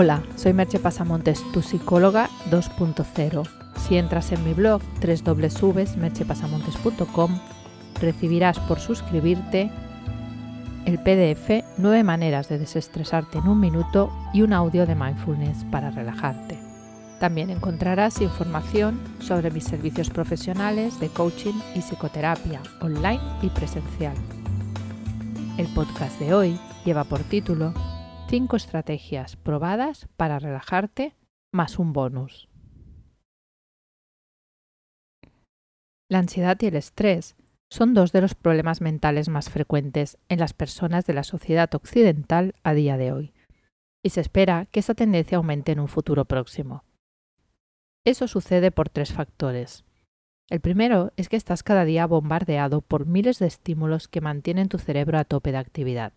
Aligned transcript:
Hola, 0.00 0.22
soy 0.36 0.52
Merche 0.52 0.78
Pasamontes, 0.78 1.42
tu 1.50 1.60
psicóloga 1.60 2.30
2.0. 2.52 3.42
Si 3.80 3.96
entras 3.96 4.30
en 4.30 4.44
mi 4.44 4.54
blog 4.54 4.80
www.merchepasamontes.com, 5.02 7.40
recibirás 8.00 8.60
por 8.60 8.78
suscribirte 8.78 9.72
el 10.84 11.00
PDF 11.00 11.64
9 11.78 12.04
maneras 12.04 12.48
de 12.48 12.60
desestresarte 12.60 13.38
en 13.38 13.48
un 13.48 13.58
minuto 13.58 14.12
y 14.32 14.42
un 14.42 14.52
audio 14.52 14.86
de 14.86 14.94
mindfulness 14.94 15.64
para 15.64 15.90
relajarte. 15.90 16.56
También 17.18 17.50
encontrarás 17.50 18.20
información 18.20 19.00
sobre 19.18 19.50
mis 19.50 19.64
servicios 19.64 20.10
profesionales 20.10 21.00
de 21.00 21.08
coaching 21.08 21.54
y 21.74 21.80
psicoterapia 21.80 22.62
online 22.82 23.18
y 23.42 23.48
presencial. 23.48 24.14
El 25.56 25.66
podcast 25.74 26.20
de 26.20 26.34
hoy 26.34 26.56
lleva 26.84 27.02
por 27.02 27.24
título 27.24 27.74
5 28.28 28.56
estrategias 28.56 29.36
probadas 29.36 30.06
para 30.18 30.38
relajarte 30.38 31.14
más 31.50 31.78
un 31.78 31.94
bonus. 31.94 32.50
La 36.10 36.18
ansiedad 36.18 36.58
y 36.60 36.66
el 36.66 36.76
estrés 36.76 37.36
son 37.70 37.94
dos 37.94 38.12
de 38.12 38.20
los 38.20 38.34
problemas 38.34 38.82
mentales 38.82 39.30
más 39.30 39.48
frecuentes 39.48 40.18
en 40.28 40.40
las 40.40 40.52
personas 40.52 41.06
de 41.06 41.14
la 41.14 41.22
sociedad 41.22 41.74
occidental 41.74 42.54
a 42.64 42.74
día 42.74 42.98
de 42.98 43.12
hoy, 43.12 43.32
y 44.04 44.10
se 44.10 44.20
espera 44.20 44.66
que 44.66 44.80
esta 44.80 44.92
tendencia 44.92 45.38
aumente 45.38 45.72
en 45.72 45.80
un 45.80 45.88
futuro 45.88 46.26
próximo. 46.26 46.84
Eso 48.06 48.28
sucede 48.28 48.70
por 48.70 48.90
tres 48.90 49.10
factores. 49.10 49.86
El 50.50 50.60
primero 50.60 51.12
es 51.16 51.30
que 51.30 51.36
estás 51.36 51.62
cada 51.62 51.86
día 51.86 52.06
bombardeado 52.06 52.82
por 52.82 53.06
miles 53.06 53.38
de 53.38 53.46
estímulos 53.46 54.06
que 54.06 54.20
mantienen 54.20 54.68
tu 54.68 54.78
cerebro 54.78 55.18
a 55.18 55.24
tope 55.24 55.50
de 55.50 55.58
actividad. 55.58 56.12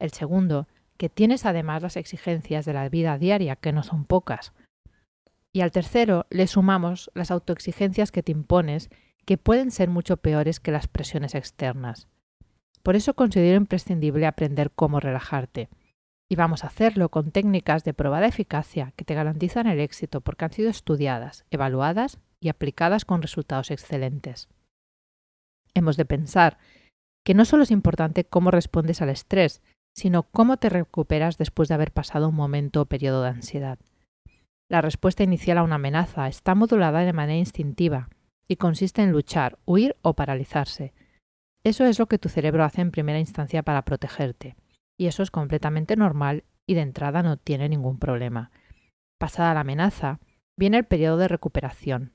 El 0.00 0.10
segundo 0.12 0.68
que 1.02 1.08
tienes 1.08 1.46
además 1.46 1.82
las 1.82 1.96
exigencias 1.96 2.64
de 2.64 2.74
la 2.74 2.88
vida 2.88 3.18
diaria, 3.18 3.56
que 3.56 3.72
no 3.72 3.82
son 3.82 4.04
pocas. 4.04 4.52
Y 5.52 5.62
al 5.62 5.72
tercero 5.72 6.26
le 6.30 6.46
sumamos 6.46 7.10
las 7.12 7.32
autoexigencias 7.32 8.12
que 8.12 8.22
te 8.22 8.30
impones, 8.30 8.88
que 9.26 9.36
pueden 9.36 9.72
ser 9.72 9.88
mucho 9.88 10.18
peores 10.18 10.60
que 10.60 10.70
las 10.70 10.86
presiones 10.86 11.34
externas. 11.34 12.06
Por 12.84 12.94
eso 12.94 13.14
considero 13.14 13.56
imprescindible 13.56 14.26
aprender 14.26 14.70
cómo 14.70 15.00
relajarte. 15.00 15.68
Y 16.30 16.36
vamos 16.36 16.62
a 16.62 16.68
hacerlo 16.68 17.08
con 17.08 17.32
técnicas 17.32 17.82
de 17.82 17.94
probada 17.94 18.28
eficacia 18.28 18.92
que 18.94 19.04
te 19.04 19.16
garantizan 19.16 19.66
el 19.66 19.80
éxito 19.80 20.20
porque 20.20 20.44
han 20.44 20.52
sido 20.52 20.70
estudiadas, 20.70 21.46
evaluadas 21.50 22.20
y 22.38 22.48
aplicadas 22.48 23.04
con 23.04 23.22
resultados 23.22 23.72
excelentes. 23.72 24.48
Hemos 25.74 25.96
de 25.96 26.04
pensar 26.04 26.58
que 27.24 27.34
no 27.34 27.44
solo 27.44 27.64
es 27.64 27.72
importante 27.72 28.22
cómo 28.24 28.52
respondes 28.52 29.02
al 29.02 29.08
estrés, 29.08 29.62
sino 29.94 30.24
cómo 30.24 30.56
te 30.56 30.68
recuperas 30.68 31.38
después 31.38 31.68
de 31.68 31.74
haber 31.74 31.92
pasado 31.92 32.28
un 32.28 32.34
momento 32.34 32.82
o 32.82 32.86
periodo 32.86 33.22
de 33.22 33.28
ansiedad. 33.28 33.78
La 34.70 34.80
respuesta 34.80 35.22
inicial 35.22 35.58
a 35.58 35.62
una 35.62 35.74
amenaza 35.74 36.28
está 36.28 36.54
modulada 36.54 37.00
de 37.00 37.12
manera 37.12 37.38
instintiva 37.38 38.08
y 38.48 38.56
consiste 38.56 39.02
en 39.02 39.12
luchar, 39.12 39.58
huir 39.66 39.96
o 40.02 40.14
paralizarse. 40.14 40.94
Eso 41.64 41.84
es 41.84 41.98
lo 41.98 42.06
que 42.06 42.18
tu 42.18 42.28
cerebro 42.28 42.64
hace 42.64 42.80
en 42.80 42.90
primera 42.90 43.18
instancia 43.18 43.62
para 43.62 43.84
protegerte, 43.84 44.56
y 44.98 45.06
eso 45.06 45.22
es 45.22 45.30
completamente 45.30 45.96
normal 45.96 46.44
y 46.66 46.74
de 46.74 46.80
entrada 46.80 47.22
no 47.22 47.36
tiene 47.36 47.68
ningún 47.68 47.98
problema. 47.98 48.50
Pasada 49.18 49.54
la 49.54 49.60
amenaza, 49.60 50.20
viene 50.58 50.78
el 50.78 50.84
periodo 50.84 51.18
de 51.18 51.28
recuperación, 51.28 52.12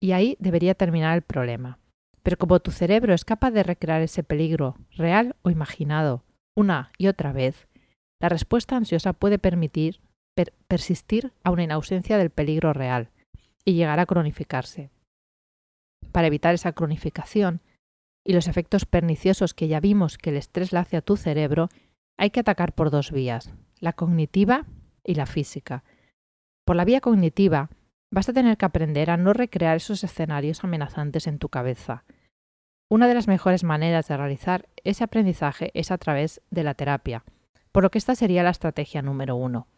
y 0.00 0.12
ahí 0.12 0.36
debería 0.38 0.74
terminar 0.74 1.16
el 1.16 1.22
problema. 1.22 1.78
Pero 2.22 2.38
como 2.38 2.60
tu 2.60 2.70
cerebro 2.70 3.14
es 3.14 3.24
capaz 3.24 3.50
de 3.50 3.62
recrear 3.62 4.02
ese 4.02 4.22
peligro, 4.22 4.76
real 4.90 5.36
o 5.42 5.50
imaginado, 5.50 6.24
una 6.56 6.92
y 6.98 7.08
otra 7.08 7.32
vez, 7.32 7.68
la 8.20 8.28
respuesta 8.28 8.76
ansiosa 8.76 9.12
puede 9.12 9.38
permitir 9.38 10.00
persistir 10.66 11.32
aún 11.42 11.60
en 11.60 11.72
ausencia 11.72 12.18
del 12.18 12.30
peligro 12.30 12.72
real 12.72 13.10
y 13.64 13.74
llegar 13.74 14.00
a 14.00 14.06
cronificarse. 14.06 14.90
Para 16.12 16.26
evitar 16.26 16.54
esa 16.54 16.72
cronificación 16.72 17.60
y 18.24 18.32
los 18.32 18.48
efectos 18.48 18.86
perniciosos 18.86 19.54
que 19.54 19.68
ya 19.68 19.80
vimos 19.80 20.18
que 20.18 20.30
el 20.30 20.36
estrés 20.36 20.72
le 20.72 20.78
hace 20.78 20.96
a 20.96 21.02
tu 21.02 21.16
cerebro, 21.16 21.68
hay 22.16 22.30
que 22.30 22.40
atacar 22.40 22.74
por 22.74 22.90
dos 22.90 23.10
vías, 23.10 23.52
la 23.80 23.92
cognitiva 23.92 24.66
y 25.04 25.14
la 25.14 25.26
física. 25.26 25.84
Por 26.64 26.76
la 26.76 26.84
vía 26.84 27.00
cognitiva, 27.00 27.70
vas 28.10 28.28
a 28.28 28.32
tener 28.32 28.56
que 28.56 28.64
aprender 28.64 29.10
a 29.10 29.16
no 29.16 29.32
recrear 29.32 29.76
esos 29.76 30.02
escenarios 30.04 30.64
amenazantes 30.64 31.26
en 31.26 31.38
tu 31.38 31.48
cabeza. 31.48 32.04
Una 32.90 33.08
de 33.08 33.14
las 33.14 33.28
mejores 33.28 33.64
maneras 33.64 34.08
de 34.08 34.16
realizar 34.16 34.68
ese 34.84 35.04
aprendizaje 35.04 35.70
es 35.74 35.90
a 35.90 35.98
través 35.98 36.42
de 36.50 36.64
la 36.64 36.74
terapia, 36.74 37.24
por 37.72 37.82
lo 37.82 37.90
que 37.90 37.98
esta 37.98 38.14
sería 38.14 38.42
la 38.42 38.50
estrategia 38.50 39.02
número 39.02 39.36
uno. 39.36 39.68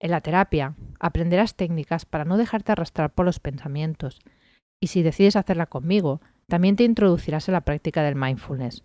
En 0.00 0.10
la 0.10 0.20
terapia 0.20 0.74
aprenderás 1.00 1.56
técnicas 1.56 2.04
para 2.06 2.24
no 2.24 2.36
dejarte 2.36 2.72
arrastrar 2.72 3.12
por 3.12 3.26
los 3.26 3.40
pensamientos, 3.40 4.20
y 4.80 4.88
si 4.88 5.02
decides 5.02 5.36
hacerla 5.36 5.66
conmigo, 5.66 6.20
también 6.46 6.76
te 6.76 6.84
introducirás 6.84 7.48
en 7.48 7.54
la 7.54 7.62
práctica 7.62 8.02
del 8.02 8.16
mindfulness. 8.16 8.84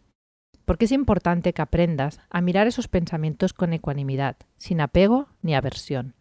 Porque 0.65 0.85
es 0.85 0.91
importante 0.91 1.53
que 1.53 1.61
aprendas 1.61 2.19
a 2.29 2.41
mirar 2.41 2.67
esos 2.67 2.87
pensamientos 2.87 3.53
con 3.53 3.73
ecuanimidad, 3.73 4.37
sin 4.57 4.81
apego 4.81 5.29
ni 5.41 5.55
aversión. 5.55 6.15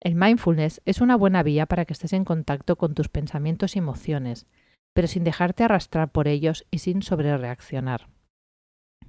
El 0.00 0.14
mindfulness 0.14 0.80
es 0.84 1.00
una 1.00 1.16
buena 1.16 1.42
vía 1.42 1.66
para 1.66 1.84
que 1.84 1.92
estés 1.92 2.12
en 2.12 2.24
contacto 2.24 2.76
con 2.76 2.94
tus 2.94 3.08
pensamientos 3.08 3.74
y 3.74 3.80
emociones, 3.80 4.46
pero 4.94 5.08
sin 5.08 5.24
dejarte 5.24 5.64
arrastrar 5.64 6.10
por 6.10 6.28
ellos 6.28 6.66
y 6.70 6.78
sin 6.78 7.02
sobrereaccionar. 7.02 8.08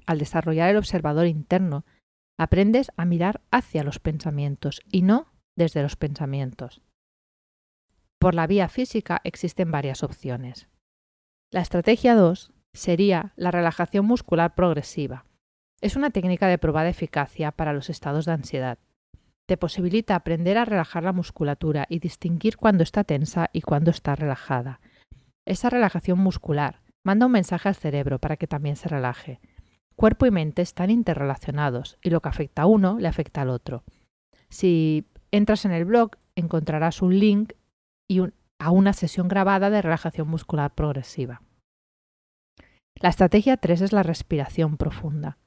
Al 0.06 0.20
desarrollar 0.20 0.70
el 0.70 0.78
observador 0.78 1.28
interno, 1.28 1.86
aprendes 2.38 2.92
a 2.98 3.06
mirar 3.06 3.42
hacia 3.52 3.84
los 3.84 4.00
pensamientos 4.00 4.82
y 4.92 5.02
no 5.02 5.28
desde 5.56 5.84
los 5.84 5.96
pensamientos. 5.96 6.82
Por 8.20 8.36
la 8.36 8.48
vía 8.48 8.68
física 8.70 9.22
existen 9.24 9.72
varias 9.72 10.04
opciones. 10.04 10.68
La 11.52 11.62
estrategia 11.62 12.16
2 12.16 12.52
sería 12.74 13.34
la 13.36 13.52
relajación 13.52 14.06
muscular 14.06 14.56
progresiva. 14.56 15.26
Es 15.82 15.96
una 15.96 16.10
técnica 16.10 16.48
de 16.48 16.58
probada 16.58 16.90
eficacia 16.90 17.52
para 17.52 17.74
los 17.74 17.90
estados 17.90 18.26
de 18.26 18.34
ansiedad. 18.34 18.80
Te 19.48 19.58
posibilita 19.58 20.16
aprender 20.16 20.58
a 20.58 20.66
relajar 20.66 21.04
la 21.04 21.14
musculatura 21.14 21.88
y 21.90 22.00
distinguir 22.00 22.58
cuándo 22.58 22.84
está 22.84 23.04
tensa 23.04 23.50
y 23.54 23.62
cuándo 23.62 23.90
está 23.90 24.16
relajada, 24.16 24.80
esa 25.50 25.70
relajación 25.70 26.20
muscular 26.20 26.82
manda 27.04 27.26
un 27.26 27.32
mensaje 27.32 27.68
al 27.68 27.76
cerebro 27.76 28.20
para 28.20 28.38
que 28.38 28.48
también 28.48 28.76
se 28.76 28.88
relaje. 28.88 29.40
Cuerpo 29.96 30.28
y 30.28 30.32
mente 30.32 30.62
están 30.62 30.92
interrelacionados 30.92 31.98
y 32.04 32.12
lo 32.12 32.22
que 32.22 32.30
afecta 32.30 32.62
a 32.62 32.66
uno 32.68 33.00
le 33.00 33.08
afecta 33.08 33.42
al 33.42 33.50
otro. 33.50 33.84
Si 34.50 35.08
entras 35.32 35.66
en 35.66 35.72
el 35.72 35.86
blog 35.86 36.12
encontrarás 36.36 37.02
un 37.02 37.20
link 37.20 37.54
y 38.08 38.22
a 38.60 38.72
una 38.72 38.94
sesión 38.94 39.28
grabada 39.28 39.70
de 39.70 39.82
relajación 39.82 40.28
muscular 40.28 40.74
progresiva. 40.76 41.42
La 42.96 43.10
estrategia 43.10 43.58
3 43.58 43.81
es 43.81 43.92
la 43.92 44.04
respiración 44.04 44.78
profunda. 44.78 45.38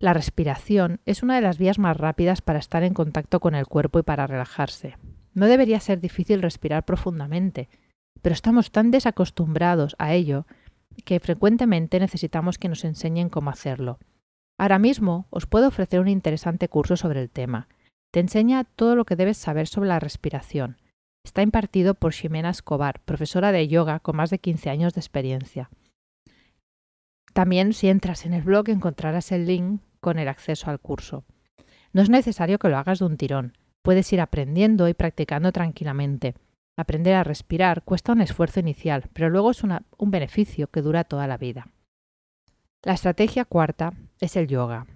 La 0.00 0.14
respiración 0.14 1.00
es 1.04 1.22
una 1.22 1.34
de 1.34 1.42
las 1.42 1.58
vías 1.58 1.78
más 1.78 1.96
rápidas 1.96 2.40
para 2.40 2.60
estar 2.60 2.82
en 2.82 2.94
contacto 2.94 3.40
con 3.40 3.54
el 3.54 3.66
cuerpo 3.66 3.98
y 3.98 4.04
para 4.04 4.26
relajarse. 4.26 4.96
No 5.34 5.46
debería 5.46 5.80
ser 5.80 6.00
difícil 6.00 6.40
respirar 6.40 6.84
profundamente, 6.84 7.68
pero 8.22 8.32
estamos 8.32 8.70
tan 8.70 8.90
desacostumbrados 8.90 9.96
a 9.98 10.14
ello 10.14 10.46
que 11.04 11.20
frecuentemente 11.20 12.00
necesitamos 12.00 12.58
que 12.58 12.68
nos 12.68 12.84
enseñen 12.84 13.28
cómo 13.28 13.50
hacerlo. 13.50 13.98
Ahora 14.58 14.78
mismo 14.78 15.26
os 15.30 15.46
puedo 15.46 15.68
ofrecer 15.68 16.00
un 16.00 16.08
interesante 16.08 16.68
curso 16.68 16.96
sobre 16.96 17.22
el 17.22 17.30
tema. 17.30 17.68
Te 18.10 18.20
enseña 18.20 18.64
todo 18.64 18.96
lo 18.96 19.04
que 19.04 19.16
debes 19.16 19.36
saber 19.36 19.68
sobre 19.68 19.88
la 19.88 20.00
respiración. 20.00 20.78
Está 21.24 21.42
impartido 21.42 21.94
por 21.94 22.12
Ximena 22.12 22.50
Escobar, 22.50 23.00
profesora 23.04 23.52
de 23.52 23.68
yoga 23.68 24.00
con 24.00 24.16
más 24.16 24.30
de 24.30 24.38
15 24.38 24.70
años 24.70 24.94
de 24.94 25.00
experiencia. 25.00 25.70
También 27.32 27.72
si 27.72 27.88
entras 27.88 28.24
en 28.26 28.34
el 28.34 28.42
blog 28.42 28.68
encontrarás 28.70 29.30
el 29.30 29.46
link 29.46 29.82
con 30.00 30.18
el 30.18 30.28
acceso 30.28 30.70
al 30.70 30.80
curso. 30.80 31.24
No 31.92 32.02
es 32.02 32.10
necesario 32.10 32.58
que 32.58 32.68
lo 32.68 32.78
hagas 32.78 32.98
de 32.98 33.04
un 33.04 33.16
tirón. 33.16 33.56
Puedes 33.82 34.12
ir 34.12 34.20
aprendiendo 34.20 34.88
y 34.88 34.94
practicando 34.94 35.52
tranquilamente. 35.52 36.34
Aprender 36.78 37.16
a 37.16 37.24
respirar 37.24 37.82
cuesta 37.82 38.12
un 38.12 38.20
esfuerzo 38.20 38.60
inicial, 38.60 39.10
pero 39.12 39.28
luego 39.30 39.50
es 39.50 39.64
un 39.64 40.10
beneficio 40.12 40.68
que 40.68 40.80
dura 40.80 41.02
toda 41.02 41.26
la 41.26 41.36
vida. 41.36 41.72
La 42.84 42.92
estrategia 42.92 43.44
cuarta 43.44 43.94
es 44.20 44.36
el 44.36 44.46
yoga. 44.46 44.86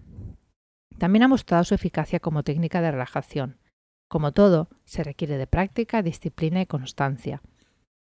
También 0.99 1.25
ha 1.25 1.29
mostrado 1.29 1.65
su 1.65 1.75
eficacia 1.75 2.21
como 2.21 2.45
técnica 2.45 2.81
de 2.81 2.93
relajación. 2.93 3.59
Como 4.09 4.31
todo, 4.31 4.69
se 4.85 5.03
requiere 5.03 5.37
de 5.39 5.49
práctica, 5.49 6.03
disciplina 6.03 6.61
y 6.61 6.67
constancia. 6.67 7.43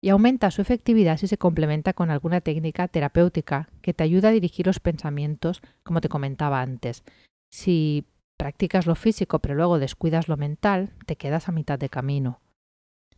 Y 0.01 0.07
aumenta 0.07 0.51
su 0.51 0.61
efectividad 0.61 1.17
si 1.17 1.27
se 1.27 1.37
complementa 1.37 1.91
con 1.91 2.11
alguna 2.11 2.39
técnica 2.39 2.87
terapéutica 2.87 3.67
que 3.81 3.93
te 3.93 4.05
ayuda 4.05 4.29
a 4.29 4.31
dirigir 4.31 4.67
los 4.67 4.79
pensamientos, 4.79 5.61
como 5.83 5.99
te 5.99 6.07
comentaba 6.07 6.61
antes. 6.61 7.03
Si 7.51 8.05
practicas 8.37 8.85
lo 8.85 8.95
físico 8.95 9.39
pero 9.39 9.53
luego 9.53 9.79
descuidas 9.79 10.29
lo 10.29 10.37
mental, 10.37 10.93
te 11.05 11.17
quedas 11.17 11.49
a 11.49 11.51
mitad 11.51 11.77
de 11.77 11.89
camino. 11.89 12.39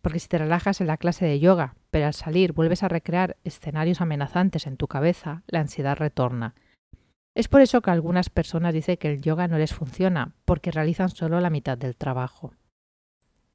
Porque 0.02 0.20
si 0.20 0.28
te 0.28 0.38
relajas 0.38 0.82
en 0.82 0.88
la 0.88 0.98
clase 0.98 1.26
de 1.26 1.40
yoga, 1.40 1.76
pero 1.92 2.06
al 2.06 2.14
salir 2.14 2.54
vuelves 2.54 2.84
a 2.84 2.88
recrear 2.88 3.38
escenarios 3.44 4.02
amenazantes 4.02 4.68
en 4.68 4.78
tu 4.78 4.88
cabeza, 4.88 5.44
la 5.48 5.60
ansiedad 5.60 5.98
retorna. 5.98 6.56
Es 7.36 7.48
por 7.48 7.62
eso 7.62 7.82
que 7.82 7.92
algunas 7.92 8.30
personas 8.30 8.74
dicen 8.74 8.98
que 8.98 9.10
el 9.10 9.22
yoga 9.22 9.48
no 9.48 9.58
les 9.58 9.74
funciona, 9.74 10.34
porque 10.46 10.72
realizan 10.72 11.10
solo 11.10 11.40
la 11.40 11.50
mitad 11.50 11.78
del 11.78 11.96
trabajo. 11.96 12.54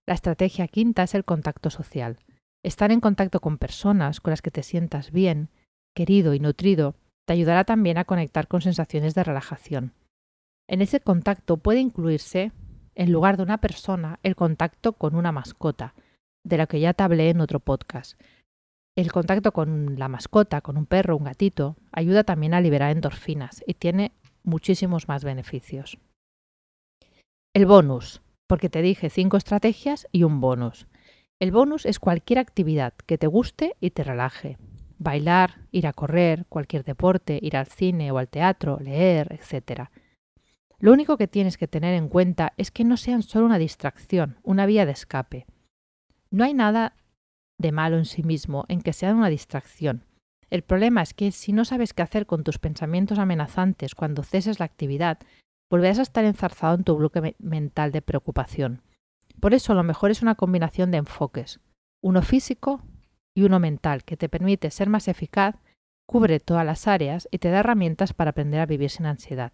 La 0.06 0.14
estrategia 0.14 0.68
quinta 0.68 1.02
es 1.02 1.14
el 1.14 1.24
contacto 1.24 1.70
social. 1.70 2.18
Estar 2.62 2.92
en 2.92 3.00
contacto 3.00 3.40
con 3.40 3.58
personas 3.58 4.20
con 4.20 4.30
las 4.30 4.42
que 4.42 4.50
te 4.50 4.62
sientas 4.62 5.10
bien, 5.10 5.48
querido 5.94 6.34
y 6.34 6.40
nutrido 6.40 6.94
te 7.24 7.32
ayudará 7.32 7.64
también 7.64 7.98
a 7.98 8.04
conectar 8.04 8.48
con 8.48 8.62
sensaciones 8.62 9.14
de 9.14 9.24
relajación. 9.24 9.94
En 10.68 10.80
ese 10.80 11.00
contacto 11.00 11.56
puede 11.56 11.80
incluirse, 11.80 12.52
en 12.94 13.12
lugar 13.12 13.36
de 13.36 13.42
una 13.42 13.58
persona, 13.58 14.18
el 14.22 14.36
contacto 14.36 14.92
con 14.94 15.14
una 15.14 15.32
mascota, 15.32 15.94
de 16.44 16.56
la 16.56 16.66
que 16.66 16.80
ya 16.80 16.94
te 16.94 17.02
hablé 17.02 17.30
en 17.30 17.40
otro 17.40 17.60
podcast. 17.60 18.20
El 18.94 19.10
contacto 19.10 19.52
con 19.52 19.98
la 19.98 20.08
mascota, 20.08 20.60
con 20.60 20.76
un 20.76 20.86
perro, 20.86 21.16
un 21.16 21.24
gatito, 21.24 21.76
ayuda 21.92 22.24
también 22.24 22.52
a 22.52 22.60
liberar 22.60 22.90
endorfinas 22.90 23.62
y 23.66 23.74
tiene 23.74 24.12
muchísimos 24.42 25.08
más 25.08 25.24
beneficios. 25.24 25.98
El 27.54 27.66
bonus, 27.66 28.22
porque 28.46 28.68
te 28.68 28.82
dije 28.82 29.08
cinco 29.08 29.36
estrategias 29.36 30.06
y 30.12 30.24
un 30.24 30.40
bonus. 30.40 30.86
El 31.40 31.52
bonus 31.52 31.86
es 31.86 31.98
cualquier 31.98 32.38
actividad 32.38 32.94
que 33.06 33.18
te 33.18 33.26
guste 33.26 33.76
y 33.80 33.90
te 33.90 34.04
relaje. 34.04 34.58
Bailar, 34.98 35.66
ir 35.70 35.86
a 35.86 35.92
correr, 35.92 36.46
cualquier 36.48 36.84
deporte, 36.84 37.38
ir 37.42 37.56
al 37.56 37.66
cine 37.66 38.12
o 38.12 38.18
al 38.18 38.28
teatro, 38.28 38.78
leer, 38.78 39.32
etc. 39.32 39.88
Lo 40.78 40.92
único 40.92 41.16
que 41.16 41.28
tienes 41.28 41.56
que 41.56 41.66
tener 41.66 41.94
en 41.94 42.08
cuenta 42.08 42.52
es 42.56 42.70
que 42.70 42.84
no 42.84 42.96
sean 42.96 43.22
solo 43.22 43.46
una 43.46 43.58
distracción, 43.58 44.38
una 44.42 44.66
vía 44.66 44.86
de 44.86 44.92
escape. 44.92 45.46
No 46.32 46.44
hay 46.44 46.54
nada 46.54 46.96
de 47.58 47.72
malo 47.72 47.98
en 47.98 48.06
sí 48.06 48.22
mismo 48.22 48.64
en 48.68 48.80
que 48.80 48.94
sea 48.94 49.14
una 49.14 49.28
distracción. 49.28 50.06
El 50.48 50.62
problema 50.62 51.02
es 51.02 51.12
que 51.12 51.30
si 51.30 51.52
no 51.52 51.64
sabes 51.64 51.92
qué 51.92 52.02
hacer 52.02 52.26
con 52.26 52.42
tus 52.42 52.58
pensamientos 52.58 53.18
amenazantes 53.18 53.94
cuando 53.94 54.22
ceses 54.22 54.58
la 54.58 54.64
actividad, 54.64 55.18
volverás 55.70 55.98
a 55.98 56.02
estar 56.02 56.24
enzarzado 56.24 56.74
en 56.74 56.84
tu 56.84 56.96
bloque 56.96 57.36
mental 57.38 57.92
de 57.92 58.02
preocupación. 58.02 58.82
Por 59.40 59.52
eso 59.52 59.74
lo 59.74 59.82
mejor 59.82 60.10
es 60.10 60.22
una 60.22 60.34
combinación 60.34 60.90
de 60.90 60.98
enfoques, 60.98 61.60
uno 62.02 62.22
físico 62.22 62.82
y 63.34 63.44
uno 63.44 63.60
mental, 63.60 64.02
que 64.04 64.16
te 64.16 64.28
permite 64.28 64.70
ser 64.70 64.88
más 64.88 65.08
eficaz, 65.08 65.56
cubre 66.06 66.40
todas 66.40 66.64
las 66.64 66.88
áreas 66.88 67.28
y 67.30 67.38
te 67.38 67.50
da 67.50 67.60
herramientas 67.60 68.14
para 68.14 68.30
aprender 68.30 68.60
a 68.60 68.66
vivir 68.66 68.90
sin 68.90 69.06
ansiedad. 69.06 69.52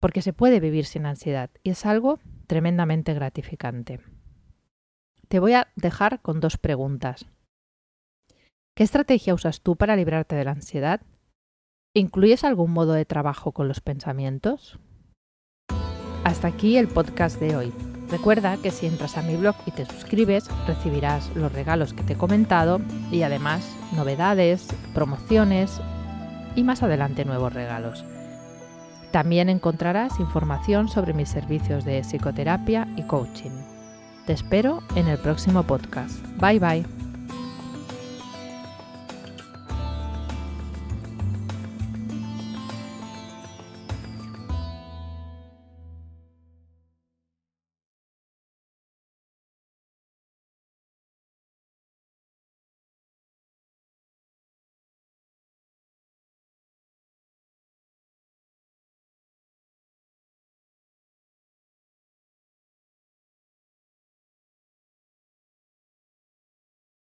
Porque 0.00 0.22
se 0.22 0.32
puede 0.32 0.60
vivir 0.60 0.84
sin 0.84 1.06
ansiedad 1.06 1.50
y 1.62 1.70
es 1.70 1.86
algo 1.86 2.18
tremendamente 2.46 3.14
gratificante. 3.14 4.00
Te 5.30 5.38
voy 5.38 5.52
a 5.52 5.68
dejar 5.76 6.20
con 6.22 6.40
dos 6.40 6.58
preguntas. 6.58 7.24
¿Qué 8.76 8.82
estrategia 8.82 9.32
usas 9.32 9.60
tú 9.60 9.76
para 9.76 9.94
librarte 9.94 10.34
de 10.34 10.44
la 10.44 10.50
ansiedad? 10.50 11.02
¿Incluyes 11.94 12.42
algún 12.42 12.72
modo 12.72 12.94
de 12.94 13.04
trabajo 13.04 13.52
con 13.52 13.68
los 13.68 13.80
pensamientos? 13.80 14.80
Hasta 16.24 16.48
aquí 16.48 16.76
el 16.76 16.88
podcast 16.88 17.38
de 17.38 17.56
hoy. 17.56 17.72
Recuerda 18.10 18.56
que 18.56 18.72
si 18.72 18.86
entras 18.86 19.16
a 19.16 19.22
mi 19.22 19.36
blog 19.36 19.54
y 19.66 19.70
te 19.70 19.86
suscribes, 19.86 20.48
recibirás 20.66 21.30
los 21.36 21.52
regalos 21.52 21.94
que 21.94 22.02
te 22.02 22.14
he 22.14 22.18
comentado 22.18 22.80
y 23.12 23.22
además 23.22 23.64
novedades, 23.94 24.66
promociones 24.94 25.80
y 26.56 26.64
más 26.64 26.82
adelante 26.82 27.24
nuevos 27.24 27.52
regalos. 27.52 28.04
También 29.12 29.48
encontrarás 29.48 30.18
información 30.18 30.88
sobre 30.88 31.14
mis 31.14 31.28
servicios 31.28 31.84
de 31.84 32.02
psicoterapia 32.02 32.88
y 32.96 33.04
coaching. 33.04 33.69
Te 34.30 34.34
espero 34.34 34.84
en 34.94 35.08
el 35.08 35.18
próximo 35.18 35.64
podcast. 35.64 36.24
Bye 36.40 36.60
bye. 36.60 37.09